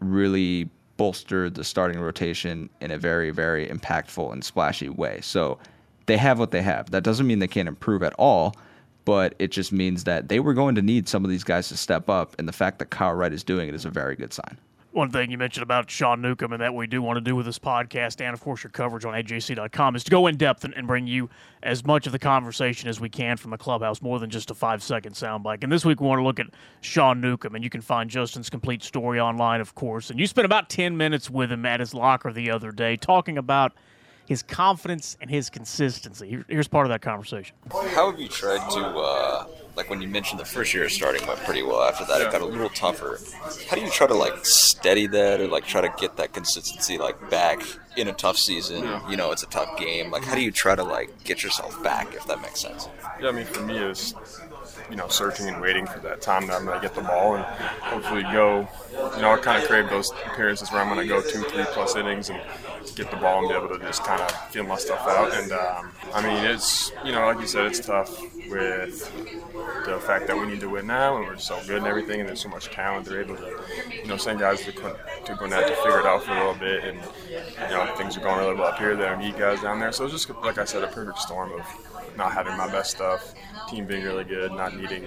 [0.00, 5.20] really bolster the starting rotation in a very, very impactful and splashy way.
[5.20, 5.58] So
[6.06, 6.90] they have what they have.
[6.90, 8.56] That doesn't mean they can't improve at all,
[9.04, 11.76] but it just means that they were going to need some of these guys to
[11.76, 12.34] step up.
[12.38, 14.56] And the fact that Kyle Wright is doing it is a very good sign
[14.94, 17.46] one thing you mentioned about Sean Newcomb and that we do want to do with
[17.46, 20.72] this podcast and, of course, your coverage on AJC.com is to go in depth and,
[20.74, 21.28] and, bring you
[21.62, 24.54] as much of the conversation as we can from the clubhouse, more than just a
[24.54, 25.62] five second soundbite.
[25.64, 26.46] And this week we want to look at
[26.80, 30.10] Sean Newcomb, and you can find Justin's complete story online, of course.
[30.10, 33.36] And you spent about 10 minutes with him at his locker the other day talking
[33.36, 33.72] about
[34.26, 36.44] his confidence and his consistency.
[36.48, 37.56] Here's part of that conversation.
[37.72, 38.86] How have you tried to.
[38.86, 41.82] Uh like when you mentioned the first year starting went pretty well.
[41.82, 42.28] After that, yeah.
[42.28, 43.18] it got a little tougher.
[43.68, 46.98] How do you try to like steady that, or like try to get that consistency
[46.98, 47.62] like back
[47.96, 48.84] in a tough season?
[48.84, 49.10] Yeah.
[49.10, 50.10] You know, it's a tough game.
[50.10, 52.88] Like, how do you try to like get yourself back, if that makes sense?
[53.20, 54.14] Yeah, I mean, for me, is
[54.90, 57.36] you know, searching and waiting for that time that I'm going to get the ball
[57.36, 58.68] and hopefully go.
[59.16, 61.64] You know, I kind of crave those appearances where I'm going to go two, three
[61.68, 62.40] plus innings and
[62.92, 65.32] get the ball and be able to just kind of feel my stuff out.
[65.34, 69.10] And um, I mean, it's you know, like you said, it's tough with
[69.86, 72.28] the fact that we need to win now and we're so good and everything, and
[72.28, 73.06] there's so much talent.
[73.06, 76.32] They're able to, you know, send guys to to Gwinnett to figure it out for
[76.32, 76.98] a little bit, and
[77.30, 78.96] you know, things are going really well up here.
[78.96, 81.52] They don't need guys down there, so it's just like I said, a perfect storm
[81.52, 81.66] of
[82.16, 83.34] not having my best stuff,
[83.68, 85.04] team being really good, not needing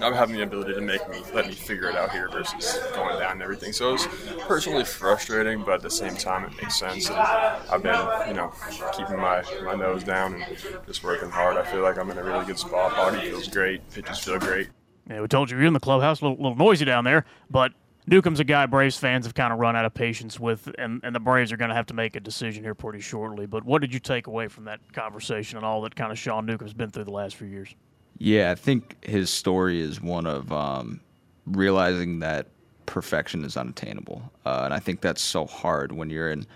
[0.00, 3.18] not having the ability to make me let me figure it out here versus going
[3.18, 3.72] down and everything.
[3.72, 4.06] So it was
[4.46, 7.08] personally frustrating, but at the same time it makes sense.
[7.08, 8.52] And I've been, you know,
[8.96, 10.56] keeping my, my nose down and
[10.86, 11.56] just working hard.
[11.56, 12.92] I feel like I'm in a really good spot.
[12.92, 14.68] Body feels great, pitches feel great.
[15.08, 17.72] Yeah, we told you you're in the clubhouse, a little, little noisy down there, but
[18.06, 21.14] Newcomb's a guy Braves fans have kind of run out of patience with, and, and
[21.14, 23.46] the Braves are going to have to make a decision here pretty shortly.
[23.46, 26.44] But what did you take away from that conversation and all that kind of Sean
[26.44, 27.74] Newcomb's been through the last few years?
[28.18, 31.00] Yeah, I think his story is one of um,
[31.46, 32.46] realizing that
[32.86, 36.46] perfection is unattainable, uh, and I think that's so hard when you're in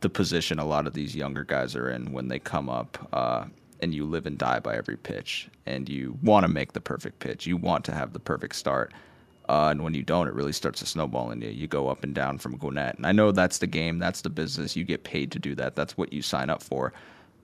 [0.00, 3.08] the position a lot of these younger guys are in when they come up.
[3.12, 3.46] Uh,
[3.80, 7.20] and you live and die by every pitch, and you want to make the perfect
[7.20, 7.46] pitch.
[7.46, 8.92] You want to have the perfect start.
[9.48, 11.48] Uh, and when you don't, it really starts to snowball in you.
[11.48, 12.96] You go up and down from Gwinnett.
[12.96, 14.76] And I know that's the game, that's the business.
[14.76, 15.74] You get paid to do that.
[15.74, 16.92] That's what you sign up for.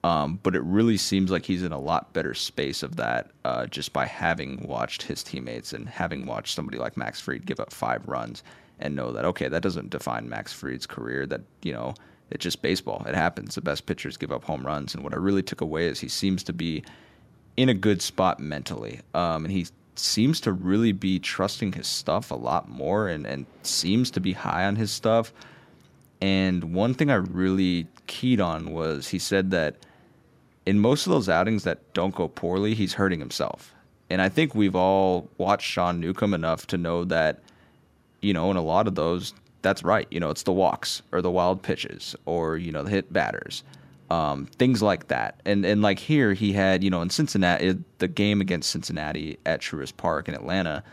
[0.05, 3.64] Um, but it really seems like he's in a lot better space of that uh,
[3.67, 7.73] just by having watched his teammates and having watched somebody like Max Fried give up
[7.73, 8.43] five runs
[8.79, 11.25] and know that okay, that doesn't define Max Fried's career.
[11.25, 11.95] That you know,
[12.31, 13.03] it's just baseball.
[13.09, 13.55] It happens.
[13.55, 14.95] The best pitchers give up home runs.
[14.95, 16.85] And what I really took away is he seems to be
[17.57, 22.31] in a good spot mentally, um, and he seems to really be trusting his stuff
[22.31, 25.33] a lot more, and and seems to be high on his stuff.
[26.21, 29.77] And one thing I really keyed on was he said that
[30.66, 33.74] in most of those outings that don't go poorly, he's hurting himself.
[34.11, 37.40] And I think we've all watched Sean Newcomb enough to know that,
[38.20, 40.07] you know, in a lot of those, that's right.
[40.11, 43.62] You know, it's the walks or the wild pitches or, you know, the hit batters,
[44.11, 45.40] um, things like that.
[45.44, 49.61] And and like here, he had, you know, in Cincinnati, the game against Cincinnati at
[49.61, 50.85] Truist Park in Atlanta,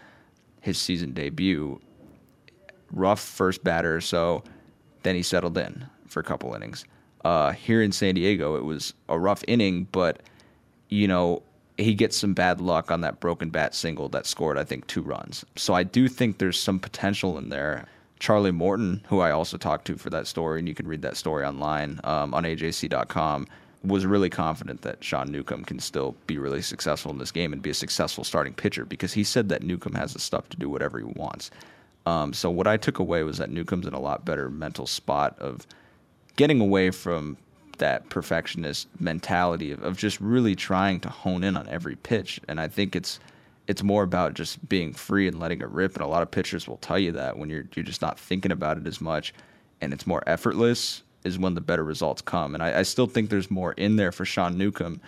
[0.62, 1.80] his season debut,
[2.92, 4.00] rough first batter.
[4.00, 4.44] So
[5.04, 6.86] then he settled in for a couple innings.
[7.24, 10.22] Uh, here in San Diego, it was a rough inning, but
[10.90, 11.44] you know
[11.78, 15.02] he gets some bad luck on that broken bat single that scored, I think, two
[15.02, 15.46] runs.
[15.56, 17.88] So I do think there's some potential in there.
[18.20, 21.18] Charlie Morton, who I also talked to for that story, and you can read that
[21.18, 23.48] story online um, on AJC.com,
[23.84, 27.64] was really confident that Sean Newcomb can still be really successful in this game and
[27.64, 30.70] be a successful starting pitcher because he said that Newcomb has the stuff to do
[30.70, 31.50] whatever he wants.
[32.06, 35.38] Um, so what I took away was that Newcomb's in a lot better mental spot
[35.40, 35.66] of–
[36.36, 37.38] getting away from
[37.78, 42.40] that perfectionist mentality of, of just really trying to hone in on every pitch.
[42.48, 43.20] And I think it's
[43.68, 45.96] it's more about just being free and letting it rip.
[45.96, 48.52] And a lot of pitchers will tell you that when you're you're just not thinking
[48.52, 49.34] about it as much,
[49.82, 52.56] and it's more effortless is when the better results come.
[52.56, 55.00] And I, I still think there's more in there for Sean Newcomb.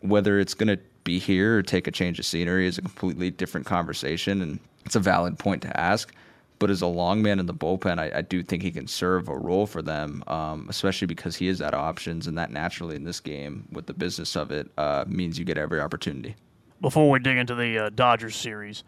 [0.00, 3.30] Whether it's going to be here or take a change of scenery is a completely
[3.30, 6.14] different conversation, and it's a valid point to ask.
[6.58, 9.28] But as a long man in the bullpen, I, I do think he can serve
[9.28, 12.96] a role for them, um, especially because he is out of options, and that naturally
[12.96, 16.36] in this game, with the business of it, uh, means you get every opportunity.
[16.80, 18.84] Before we dig into the uh, Dodgers series,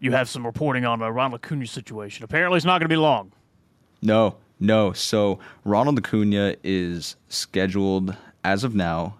[0.00, 2.24] you have some reporting on the Ronald Acuna situation.
[2.24, 3.32] Apparently, it's not going to be long.
[4.02, 4.92] No, no.
[4.92, 9.16] So Ronald Acuna is scheduled as of now,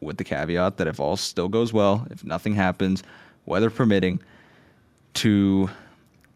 [0.00, 3.02] with the caveat that if all still goes well, if nothing happens,
[3.46, 4.20] weather permitting,
[5.14, 5.68] to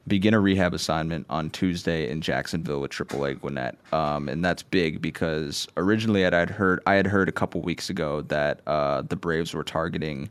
[0.07, 5.01] begin a rehab assignment on Tuesday in Jacksonville with AAA Gwinnett, um, and that's big
[5.01, 9.55] because originally I'd heard I had heard a couple weeks ago that uh, the Braves
[9.55, 10.29] were targeting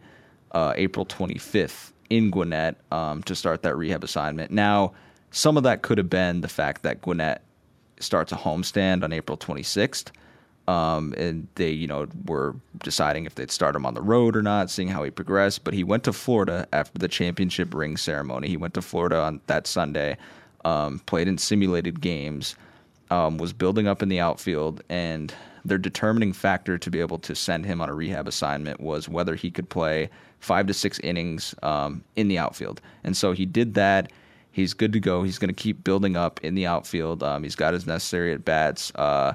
[0.52, 4.52] uh, April 25th in Gwinnett um, to start that rehab assignment.
[4.52, 4.94] Now,
[5.32, 7.42] some of that could have been the fact that Gwinnett
[8.00, 10.12] starts a homestand on April 26th.
[10.68, 14.42] Um, and they, you know, were deciding if they'd start him on the road or
[14.42, 15.64] not, seeing how he progressed.
[15.64, 18.48] But he went to Florida after the championship ring ceremony.
[18.48, 20.18] He went to Florida on that Sunday,
[20.64, 22.56] um, played in simulated games,
[23.10, 25.34] um, was building up in the outfield, and
[25.66, 29.36] their determining factor to be able to send him on a rehab assignment was whether
[29.36, 32.82] he could play five to six innings um, in the outfield.
[33.04, 34.12] And so he did that.
[34.52, 35.24] He's good to go.
[35.24, 37.24] He's going to keep building up in the outfield.
[37.24, 38.92] Um, he's got his necessary at bats.
[38.96, 39.34] Uh,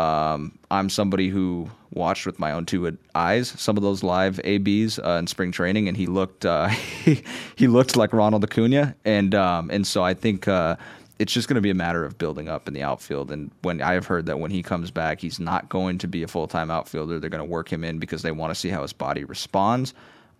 [0.00, 4.98] um, I'm somebody who watched with my own two eyes some of those live ABs
[4.98, 6.68] uh, in spring training, and he looked uh,
[7.56, 10.76] he, looked like Ronald Acuna, and um, and so I think uh,
[11.18, 13.30] it's just going to be a matter of building up in the outfield.
[13.30, 16.22] And when I have heard that when he comes back, he's not going to be
[16.22, 17.18] a full time outfielder.
[17.18, 19.92] They're going to work him in because they want to see how his body responds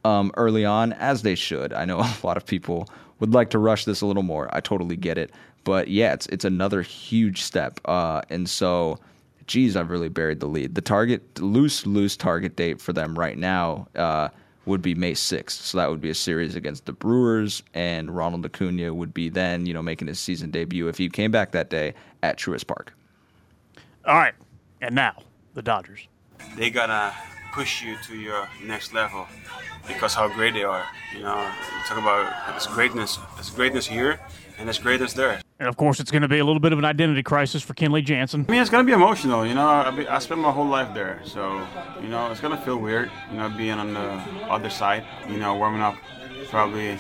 [0.05, 1.75] um, early on, as they should.
[1.75, 4.49] I know a lot of people would like to rush this a little more.
[4.53, 5.33] I totally get it,
[5.64, 8.99] but yeah, it's it's another huge step, uh, and so
[9.50, 10.76] geez, I've really buried the lead.
[10.76, 14.28] The target, loose, loose target date for them right now uh,
[14.64, 15.50] would be May 6th.
[15.50, 19.66] So that would be a series against the Brewers, and Ronald Acuna would be then,
[19.66, 22.94] you know, making his season debut if he came back that day at Truist Park.
[24.06, 24.34] All right,
[24.80, 25.20] and now
[25.54, 26.06] the Dodgers.
[26.56, 27.12] They're gonna
[27.52, 29.26] push you to your next level
[29.88, 30.86] because how great they are.
[31.12, 34.20] You know, you talk about it's greatness, it's greatness here,
[34.58, 35.40] and it's greatness there.
[35.61, 37.75] And of course, it's going to be a little bit of an identity crisis for
[37.75, 38.46] Kenley Jansen.
[38.49, 39.46] I mean, it's going to be emotional.
[39.46, 41.62] You know, I, be, I spent my whole life there, so
[42.01, 43.11] you know, it's going to feel weird.
[43.31, 44.09] You know, being on the
[44.49, 45.05] other side.
[45.29, 45.96] You know, warming up
[46.49, 46.99] probably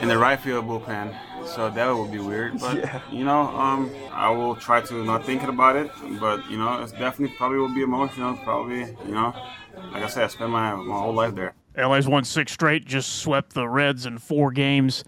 [0.00, 1.12] in the right field bullpen.
[1.44, 3.00] So that would be weird, but yeah.
[3.10, 5.90] you know, um, I will try to not thinking about it.
[6.20, 8.36] But you know, it's definitely probably will be emotional.
[8.44, 9.34] Probably, you know,
[9.92, 11.54] like I said, I spent my my whole life there.
[11.76, 15.02] LA's won six straight, just swept the Reds in four games.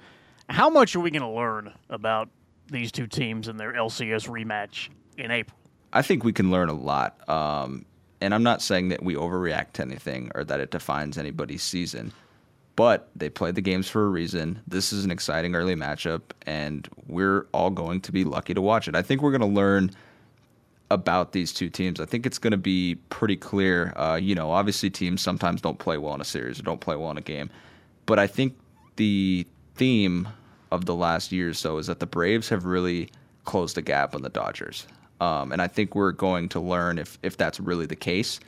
[0.53, 2.29] How much are we going to learn about
[2.71, 5.57] these two teams and their LCS rematch in April?
[5.95, 7.27] I think we can learn a lot.
[7.27, 7.87] Um,
[8.21, 12.13] and I'm not saying that we overreact to anything or that it defines anybody's season,
[12.77, 14.61] but they played the games for a reason.
[14.67, 18.89] This is an exciting early matchup, and we're all going to be lucky to watch
[18.89, 18.95] it.
[18.95, 19.91] I think we're going to learn
[20.91, 21.99] about these two teams.
[21.99, 23.95] I think it's going to be pretty clear.
[23.97, 26.95] Uh, you know, obviously, teams sometimes don't play well in a series or don't play
[26.95, 27.49] well in a game,
[28.05, 28.55] but I think
[28.97, 30.29] the theme
[30.73, 33.11] of the last year or so is that the Braves have really
[33.45, 34.87] closed the gap on the Dodgers.
[35.21, 38.41] Um, and I think we're going to learn if, if that's really the case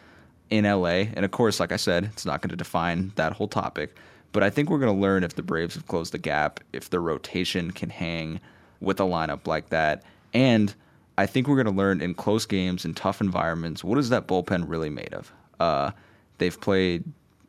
[0.51, 1.05] in LA.
[1.15, 3.95] And of course, like I said, it's not going to define that whole topic.
[4.33, 6.91] But I think we're going to learn if the Braves have closed the gap, if
[6.91, 8.41] the rotation can hang
[8.81, 10.03] with a lineup like that.
[10.33, 10.75] And
[11.19, 14.27] I think we're going to learn in close games, in tough environments, what is that
[14.27, 15.33] bullpen really made of?
[15.61, 15.91] Uh,
[16.39, 17.05] they've played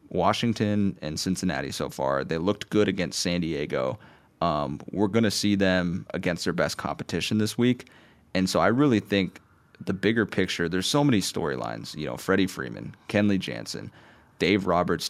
[0.10, 2.24] Washington and Cincinnati so far.
[2.24, 3.98] They looked good against San Diego.
[4.46, 7.88] Um, we're going to see them against their best competition this week.
[8.36, 9.40] And so I really think
[9.80, 11.96] the bigger picture, there's so many storylines.
[11.96, 13.92] You know, Freddie Freeman, Kenley Jansen,
[14.38, 15.10] Dave Roberts,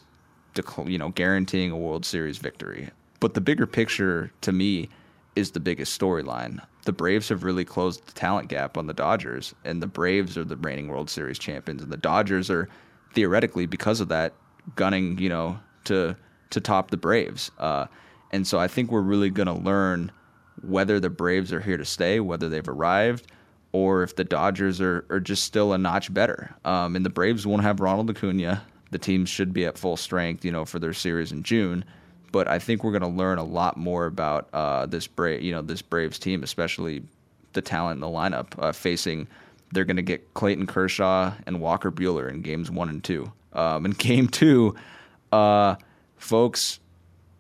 [0.86, 2.90] you know, guaranteeing a World Series victory.
[3.20, 4.90] But the bigger picture to me
[5.36, 6.62] is the biggest storyline.
[6.86, 10.46] The Braves have really closed the talent gap on the Dodgers, and the Braves are
[10.46, 12.70] the reigning World Series champions, and the Dodgers are
[13.14, 14.34] theoretically, because of that,
[14.76, 16.16] gunning, you know, to
[16.52, 17.52] to top the Braves.
[17.58, 17.88] Uh,
[18.32, 20.12] and so I think we're really going to learn
[20.62, 23.28] whether the Braves are here to stay, whether they've arrived,
[23.72, 26.56] or if the Dodgers are, are just still a notch better.
[26.64, 28.64] Um, and the Braves won't have Ronald Acuna.
[28.92, 31.84] The teams should be at full strength, you know, for their series in June.
[32.32, 35.52] But I think we're going to learn a lot more about uh, this Brave, you
[35.52, 37.04] know, this Braves team, especially
[37.54, 39.28] the talent in the lineup uh, facing.
[39.72, 43.32] They're going to get Clayton Kershaw and Walker Buehler in games one and two.
[43.54, 44.76] Um, in game two,
[45.32, 45.76] uh,
[46.18, 46.80] folks,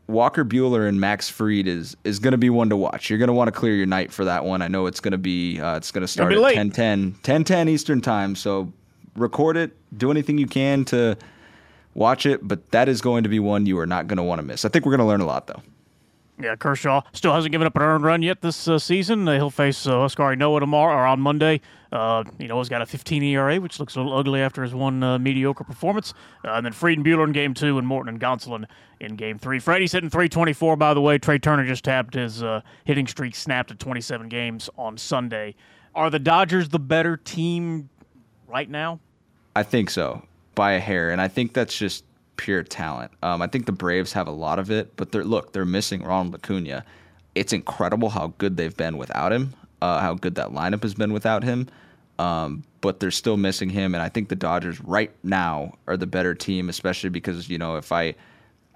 [0.07, 3.09] Walker Buehler and Max Fried is is going to be one to watch.
[3.09, 4.61] You're going to want to clear your night for that one.
[4.61, 7.43] I know it's going to be uh, it's going to start at 10 10 10
[7.43, 8.35] 10 Eastern time.
[8.35, 8.71] So
[9.15, 11.17] record it, do anything you can to
[11.95, 14.39] watch it, but that is going to be one you are not going to want
[14.39, 14.63] to miss.
[14.65, 15.61] I think we're going to learn a lot though.
[16.39, 19.27] Yeah, Kershaw still hasn't given up an earned run yet this uh, season.
[19.27, 21.61] Uh, he'll face uh, Huascar Ynoa tomorrow or on Monday.
[21.95, 24.75] Uh, you know, he's got a 15 ERA, which looks a little ugly after his
[24.75, 26.13] one uh, mediocre performance.
[26.43, 28.65] Uh, and then Fried and Buehler in game two, and Morton and Gonsolin
[28.99, 29.59] in game three.
[29.59, 31.17] Freddie's hitting 324, by the way.
[31.17, 35.55] Trea Turner just tapped his uh, hitting streak, snapped at 27 games on Sunday.
[35.95, 37.89] Are the Dodgers the better team
[38.47, 38.99] right now?
[39.55, 40.21] I think so,
[40.53, 41.11] by a hair.
[41.11, 42.03] And I think that's just
[42.35, 43.11] pure talent.
[43.23, 46.03] Um, I think the Braves have a lot of it, but they're look, they're missing
[46.03, 46.83] Ronald Acuna.
[47.35, 51.13] It's incredible how good they've been without him, uh, how good that lineup has been
[51.13, 51.69] without him.
[52.17, 56.07] Um, but they're still missing him, and I think the Dodgers right now are the
[56.07, 58.15] better team, especially because you know if I,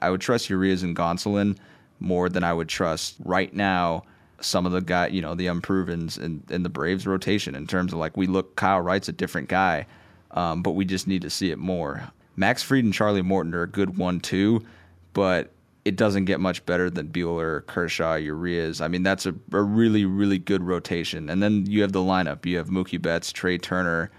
[0.01, 1.57] I would trust Urias and Gonsolin
[1.99, 4.03] more than I would trust right now
[4.41, 7.93] some of the guy, you know, the unprovens in, in the Braves rotation in terms
[7.93, 9.85] of like we look Kyle Wright's a different guy,
[10.31, 12.09] um, but we just need to see it more.
[12.35, 14.65] Max Fried and Charlie Morton are a good one too,
[15.13, 15.51] but
[15.89, 18.79] it doesn't get much better than Buehler, Kershaw, Urias.
[18.79, 21.31] I mean, that's a, a really, really good rotation.
[21.31, 22.45] And then you have the lineup.
[22.45, 24.11] You have Mookie Betts, Trea Turner,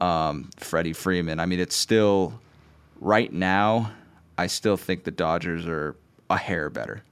[0.00, 1.38] um, Freddie Freeman.
[1.38, 2.40] I mean, it's still
[3.00, 3.92] right now.
[4.36, 5.94] I still think the Dodgers are
[6.28, 7.04] a hair better.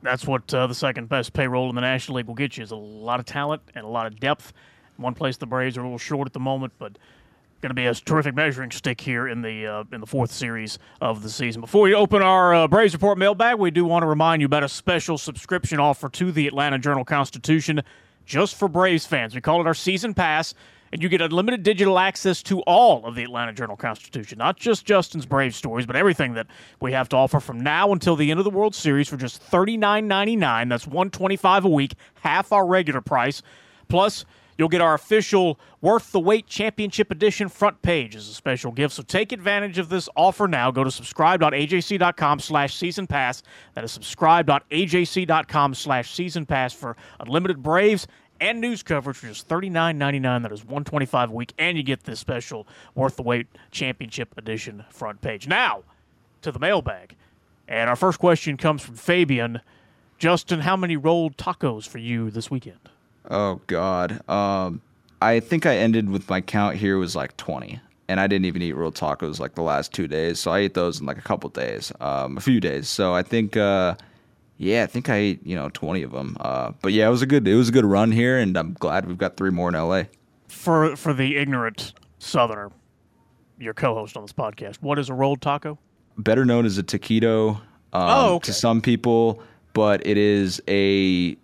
[0.00, 2.70] That's what uh, the second best payroll in the National League will get you is
[2.70, 4.54] a lot of talent and a lot of depth.
[4.96, 6.96] One place the Braves are a little short at the moment, but
[7.60, 10.78] going to be a terrific measuring stick here in the uh, in the fourth series
[11.00, 11.60] of the season.
[11.60, 14.62] Before we open our uh, Braves Report mailbag, we do want to remind you about
[14.62, 17.82] a special subscription offer to the Atlanta Journal Constitution
[18.24, 19.34] just for Braves fans.
[19.34, 20.52] We call it our season pass,
[20.92, 24.84] and you get unlimited digital access to all of the Atlanta Journal Constitution, not just
[24.84, 26.46] Justin's Brave stories, but everything that
[26.80, 29.40] we have to offer from now until the end of the World Series for just
[29.40, 30.68] thirty nine ninety nine.
[30.68, 33.42] That's 125 a week, half our regular price.
[33.88, 34.24] Plus
[34.58, 38.94] You'll get our official Worth the Wait Championship Edition front page as a special gift.
[38.94, 40.70] So take advantage of this offer now.
[40.70, 43.42] Go to subscribe.ajc.com slash season pass.
[43.74, 48.06] That is subscribe.ajc.com slash season pass for unlimited Braves
[48.40, 50.42] and news coverage for just $39.99.
[50.42, 54.84] That is 125 a week, and you get this special Worth the Wait Championship Edition
[54.90, 55.46] front page.
[55.46, 55.82] Now,
[56.42, 57.16] to the mailbag.
[57.68, 59.60] And our first question comes from Fabian.
[60.18, 62.78] Justin, how many rolled tacos for you this weekend?
[63.30, 64.20] Oh God.
[64.28, 64.80] Um,
[65.20, 68.62] I think I ended with my count here was like 20, and I didn't even
[68.62, 70.38] eat rolled tacos like the last two days.
[70.38, 72.88] So I ate those in like a couple days, um, a few days.
[72.88, 73.94] So I think, uh,
[74.58, 76.36] yeah, I think I ate you know 20 of them.
[76.40, 78.74] Uh, but yeah, it was a good it was a good run here, and I'm
[78.74, 80.04] glad we've got three more in LA.
[80.48, 82.70] For for the ignorant Southerner,
[83.58, 85.78] your co-host on this podcast, what is a rolled taco?
[86.18, 87.60] Better known as a taquito um,
[87.92, 88.46] Oh, okay.
[88.46, 91.36] to some people, but it is a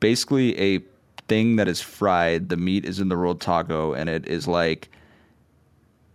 [0.00, 0.82] basically a
[1.28, 2.48] thing that is fried.
[2.48, 4.88] The meat is in the rolled taco, and it is like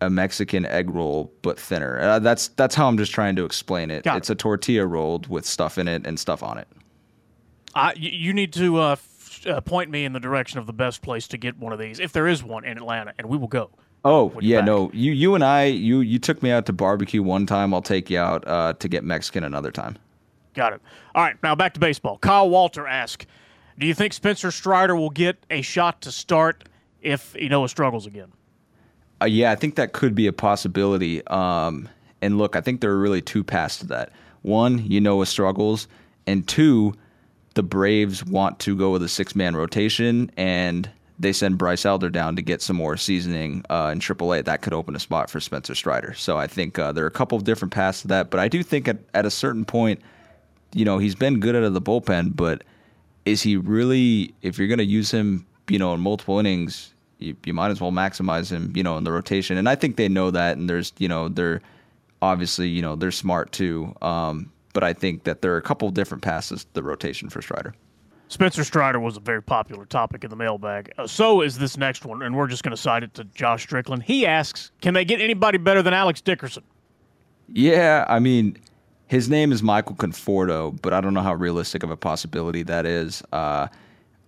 [0.01, 1.99] a Mexican egg roll but thinner.
[1.99, 4.03] Uh, that's that's how I'm just trying to explain it.
[4.03, 4.17] Got it.
[4.17, 6.67] it's a tortilla rolled with stuff in it and stuff on it.
[7.73, 10.73] I, you, you need to uh, f- uh, point me in the direction of the
[10.73, 13.37] best place to get one of these, if there is one in Atlanta, and we
[13.37, 13.69] will go.
[14.03, 14.65] Oh yeah, back.
[14.65, 17.73] no, you you and I you you took me out to barbecue one time.
[17.73, 19.97] I'll take you out uh, to get Mexican another time.
[20.55, 20.81] Got it.
[21.13, 22.17] All right, now back to baseball.
[22.17, 23.25] Kyle Walter asks,
[23.77, 26.67] "Do you think Spencer Strider will get a shot to start
[27.01, 28.31] if Ynoa struggles again?"
[29.21, 31.25] Uh, yeah, I think that could be a possibility.
[31.27, 31.87] Um,
[32.21, 34.11] and look, I think there are really two paths to that.
[34.41, 35.87] One, know, struggles,
[36.25, 36.93] and two,
[37.53, 42.09] the Braves want to go with a six man rotation, and they send Bryce Elder
[42.09, 44.45] down to get some more seasoning uh, in AAA.
[44.45, 46.15] That could open a spot for Spencer Strider.
[46.15, 48.47] So I think uh, there are a couple of different paths to that, but I
[48.47, 50.01] do think at, at a certain point,
[50.73, 52.63] you know, he's been good out of the bullpen, but
[53.25, 54.33] is he really?
[54.41, 57.79] If you're going to use him, you know, in multiple innings, you, you might as
[57.79, 59.57] well maximize him, you know, in the rotation.
[59.57, 61.61] And I think they know that, and there's, you know, they're
[62.21, 63.95] obviously, you know, they're smart too.
[64.01, 67.29] Um, but I think that there are a couple of different passes to the rotation
[67.29, 67.73] for Strider.
[68.29, 70.93] Spencer Strider was a very popular topic in the mailbag.
[70.97, 73.63] Uh, so is this next one, and we're just going to cite it to Josh
[73.63, 74.03] Strickland.
[74.03, 76.63] He asks, "Can they get anybody better than Alex Dickerson?"
[77.49, 78.57] Yeah, I mean,
[79.11, 82.85] his name is Michael Conforto, but I don't know how realistic of a possibility that
[82.85, 83.21] is.
[83.33, 83.67] Uh,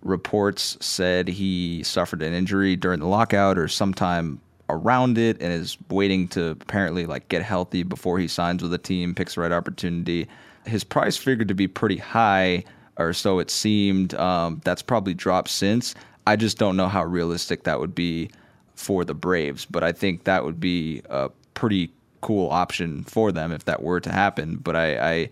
[0.01, 5.77] reports said he suffered an injury during the lockout or sometime around it and is
[5.89, 9.53] waiting to apparently like get healthy before he signs with the team, picks the right
[9.53, 10.27] opportunity.
[10.65, 12.65] His price figured to be pretty high,
[12.97, 14.13] or so it seemed.
[14.15, 15.95] Um, that's probably dropped since.
[16.27, 18.31] I just don't know how realistic that would be
[18.75, 21.93] for the Braves, but I think that would be a pretty
[22.24, 24.55] cool option for them if that were to happen.
[24.55, 25.30] But I, I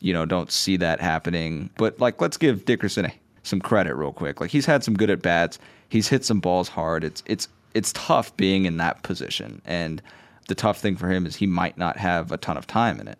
[0.00, 1.70] you know, don't see that happening.
[1.78, 3.10] But like, let's give Dickerson
[3.42, 4.40] some credit real quick.
[4.40, 5.58] Like he's had some good at bats.
[5.88, 7.04] He's hit some balls hard.
[7.04, 10.02] It's it's it's tough being in that position, and
[10.48, 13.08] the tough thing for him is he might not have a ton of time in
[13.08, 13.18] it.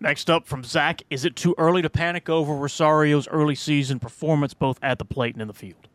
[0.00, 4.52] Next up from Zach, is it too early to panic over Rosario's early season performance,
[4.52, 5.88] both at the plate and in the field?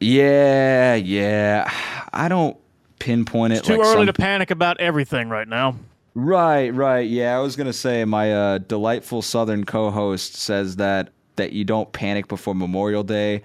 [0.00, 1.72] Yeah, yeah.
[2.12, 2.56] I don't
[2.98, 3.60] pinpoint it.
[3.60, 5.76] It's too like early some to panic about everything right now.
[6.20, 7.08] Right, right.
[7.08, 11.92] Yeah, I was gonna say my uh, delightful Southern co-host says that that you don't
[11.92, 13.42] panic before Memorial Day.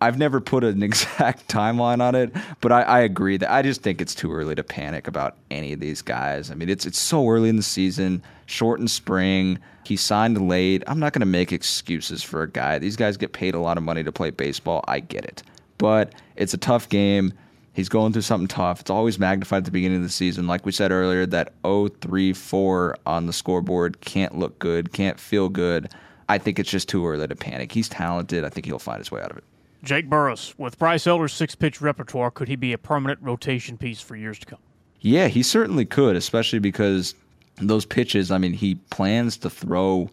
[0.00, 3.82] I've never put an exact timeline on it, but I, I agree that I just
[3.82, 6.50] think it's too early to panic about any of these guys.
[6.50, 9.58] I mean, it's it's so early in the season, short in spring.
[9.84, 10.84] He signed late.
[10.86, 12.78] I'm not gonna make excuses for a guy.
[12.78, 14.82] These guys get paid a lot of money to play baseball.
[14.88, 15.42] I get it,
[15.76, 17.34] but it's a tough game.
[17.76, 18.80] He's going through something tough.
[18.80, 20.46] It's always magnified at the beginning of the season.
[20.46, 25.92] Like we said earlier, that 0-3-4 on the scoreboard can't look good, can't feel good.
[26.26, 27.70] I think it's just too early to panic.
[27.70, 28.46] He's talented.
[28.46, 29.44] I think he'll find his way out of it.
[29.84, 34.00] Jake Burris, with Bryce Elder's six pitch repertoire, could he be a permanent rotation piece
[34.00, 34.58] for years to come?
[35.02, 37.14] Yeah, he certainly could, especially because
[37.56, 40.08] those pitches, I mean, he plans to throw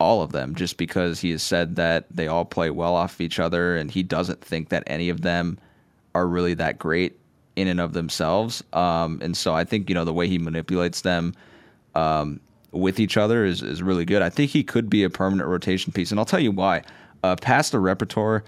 [0.00, 3.20] all of them just because he has said that they all play well off of
[3.20, 5.58] each other and he doesn't think that any of them
[6.16, 7.18] are really that great
[7.56, 8.64] in and of themselves.
[8.72, 11.34] Um, and so I think, you know, the way he manipulates them
[11.94, 12.40] um,
[12.72, 14.22] with each other is, is really good.
[14.22, 16.10] I think he could be a permanent rotation piece.
[16.10, 16.82] And I'll tell you why.
[17.22, 18.44] Uh, past the repertoire,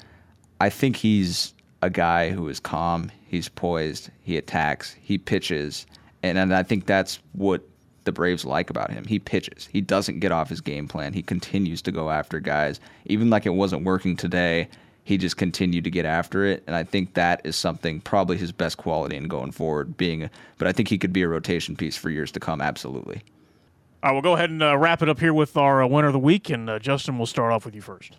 [0.61, 1.53] I think he's
[1.83, 5.87] a guy who is calm, he's poised, he attacks, he pitches.
[6.23, 7.63] And, and I think that's what
[8.05, 9.05] the Braves like about him.
[9.05, 9.69] He pitches.
[9.71, 11.13] He doesn't get off his game plan.
[11.13, 12.81] He continues to go after guys.
[13.05, 14.69] Even like it wasn't working today,
[15.09, 16.63] he just continued to get after it.
[16.67, 19.97] And I think that is something probably his best quality in going forward.
[19.97, 20.29] Being,
[20.59, 22.61] but I think he could be a rotation piece for years to come.
[22.61, 23.23] Absolutely.
[24.03, 26.09] All right, we'll go ahead and uh, wrap it up here with our uh, winner
[26.09, 28.19] of the week, and uh, Justin, we'll start off with you first.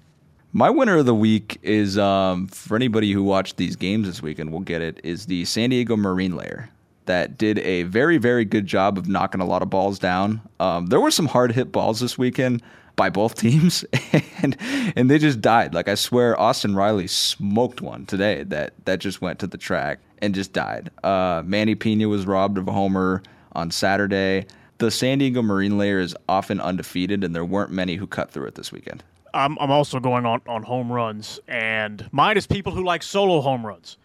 [0.51, 4.51] My winner of the week is um, for anybody who watched these games this weekend
[4.51, 6.71] we'll get it is the San Diego Marine Layer.
[7.05, 10.41] that did a very, very good job of knocking a lot of balls down.
[10.59, 12.61] Um, there were some hard hit balls this weekend
[12.99, 13.85] by both teams,
[14.41, 15.73] and and they just died.
[15.73, 19.99] Like I swear, Austin Riley smoked one today that that just went to the track
[20.21, 20.91] and just died.
[21.01, 23.23] Uh, Manny Piña was robbed of a homer
[23.53, 24.45] on Saturday.
[24.79, 28.47] The San Diego Marine layer is often undefeated, and there weren't many who cut through
[28.47, 29.01] it this weekend.
[29.33, 33.39] I'm, I'm also going on, on home runs, and mine is people who like solo
[33.39, 33.97] home runs.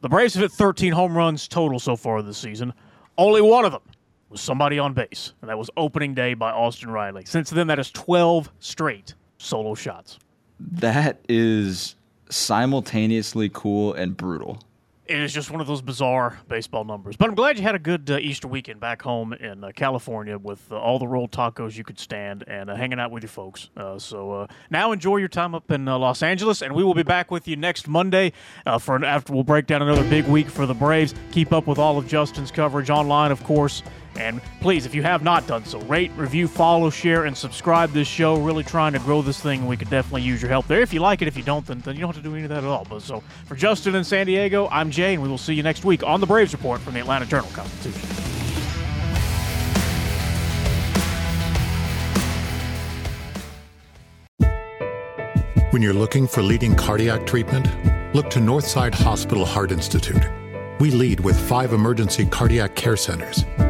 [0.00, 2.72] The Braves have hit 13 home runs total so far this season.
[3.18, 3.82] Only one of them
[4.30, 7.24] was somebody on base, and that was opening day by Austin Riley.
[7.24, 10.18] Since then, that is 12 straight solo shots.
[10.60, 11.96] That is
[12.30, 14.60] simultaneously cool and brutal
[15.08, 17.16] it is just one of those bizarre baseball numbers.
[17.16, 20.36] But I'm glad you had a good uh, Easter weekend back home in uh, California
[20.36, 23.30] with uh, all the rolled tacos you could stand and uh, hanging out with your
[23.30, 23.70] folks.
[23.76, 27.02] Uh, so uh, now enjoy your time up in Los Angeles, and we will be
[27.02, 28.32] back with you next Monday
[28.80, 31.14] for an, after we'll break down another big week for the Braves.
[31.32, 33.82] Keep up with all of Justin's coverage online, of course.
[34.18, 38.08] And please, if you have not done so, rate, review, follow, share, and subscribe this
[38.08, 38.36] show.
[38.36, 40.80] Really trying to grow this thing, and we could definitely use your help there.
[40.80, 42.42] If you like it, if you don't, then, then you don't have to do any
[42.42, 42.84] of that at all.
[42.90, 45.84] But so for Justin in San Diego, I'm Jay, and we will see you next
[45.84, 48.08] week on the Braves Report from the Atlanta Journal Constitution.
[55.70, 57.66] When you're looking for leading cardiac treatment,
[58.12, 60.24] look to Northside Hospital Heart Institute.
[60.80, 63.44] We lead with five emergency cardiac care centers,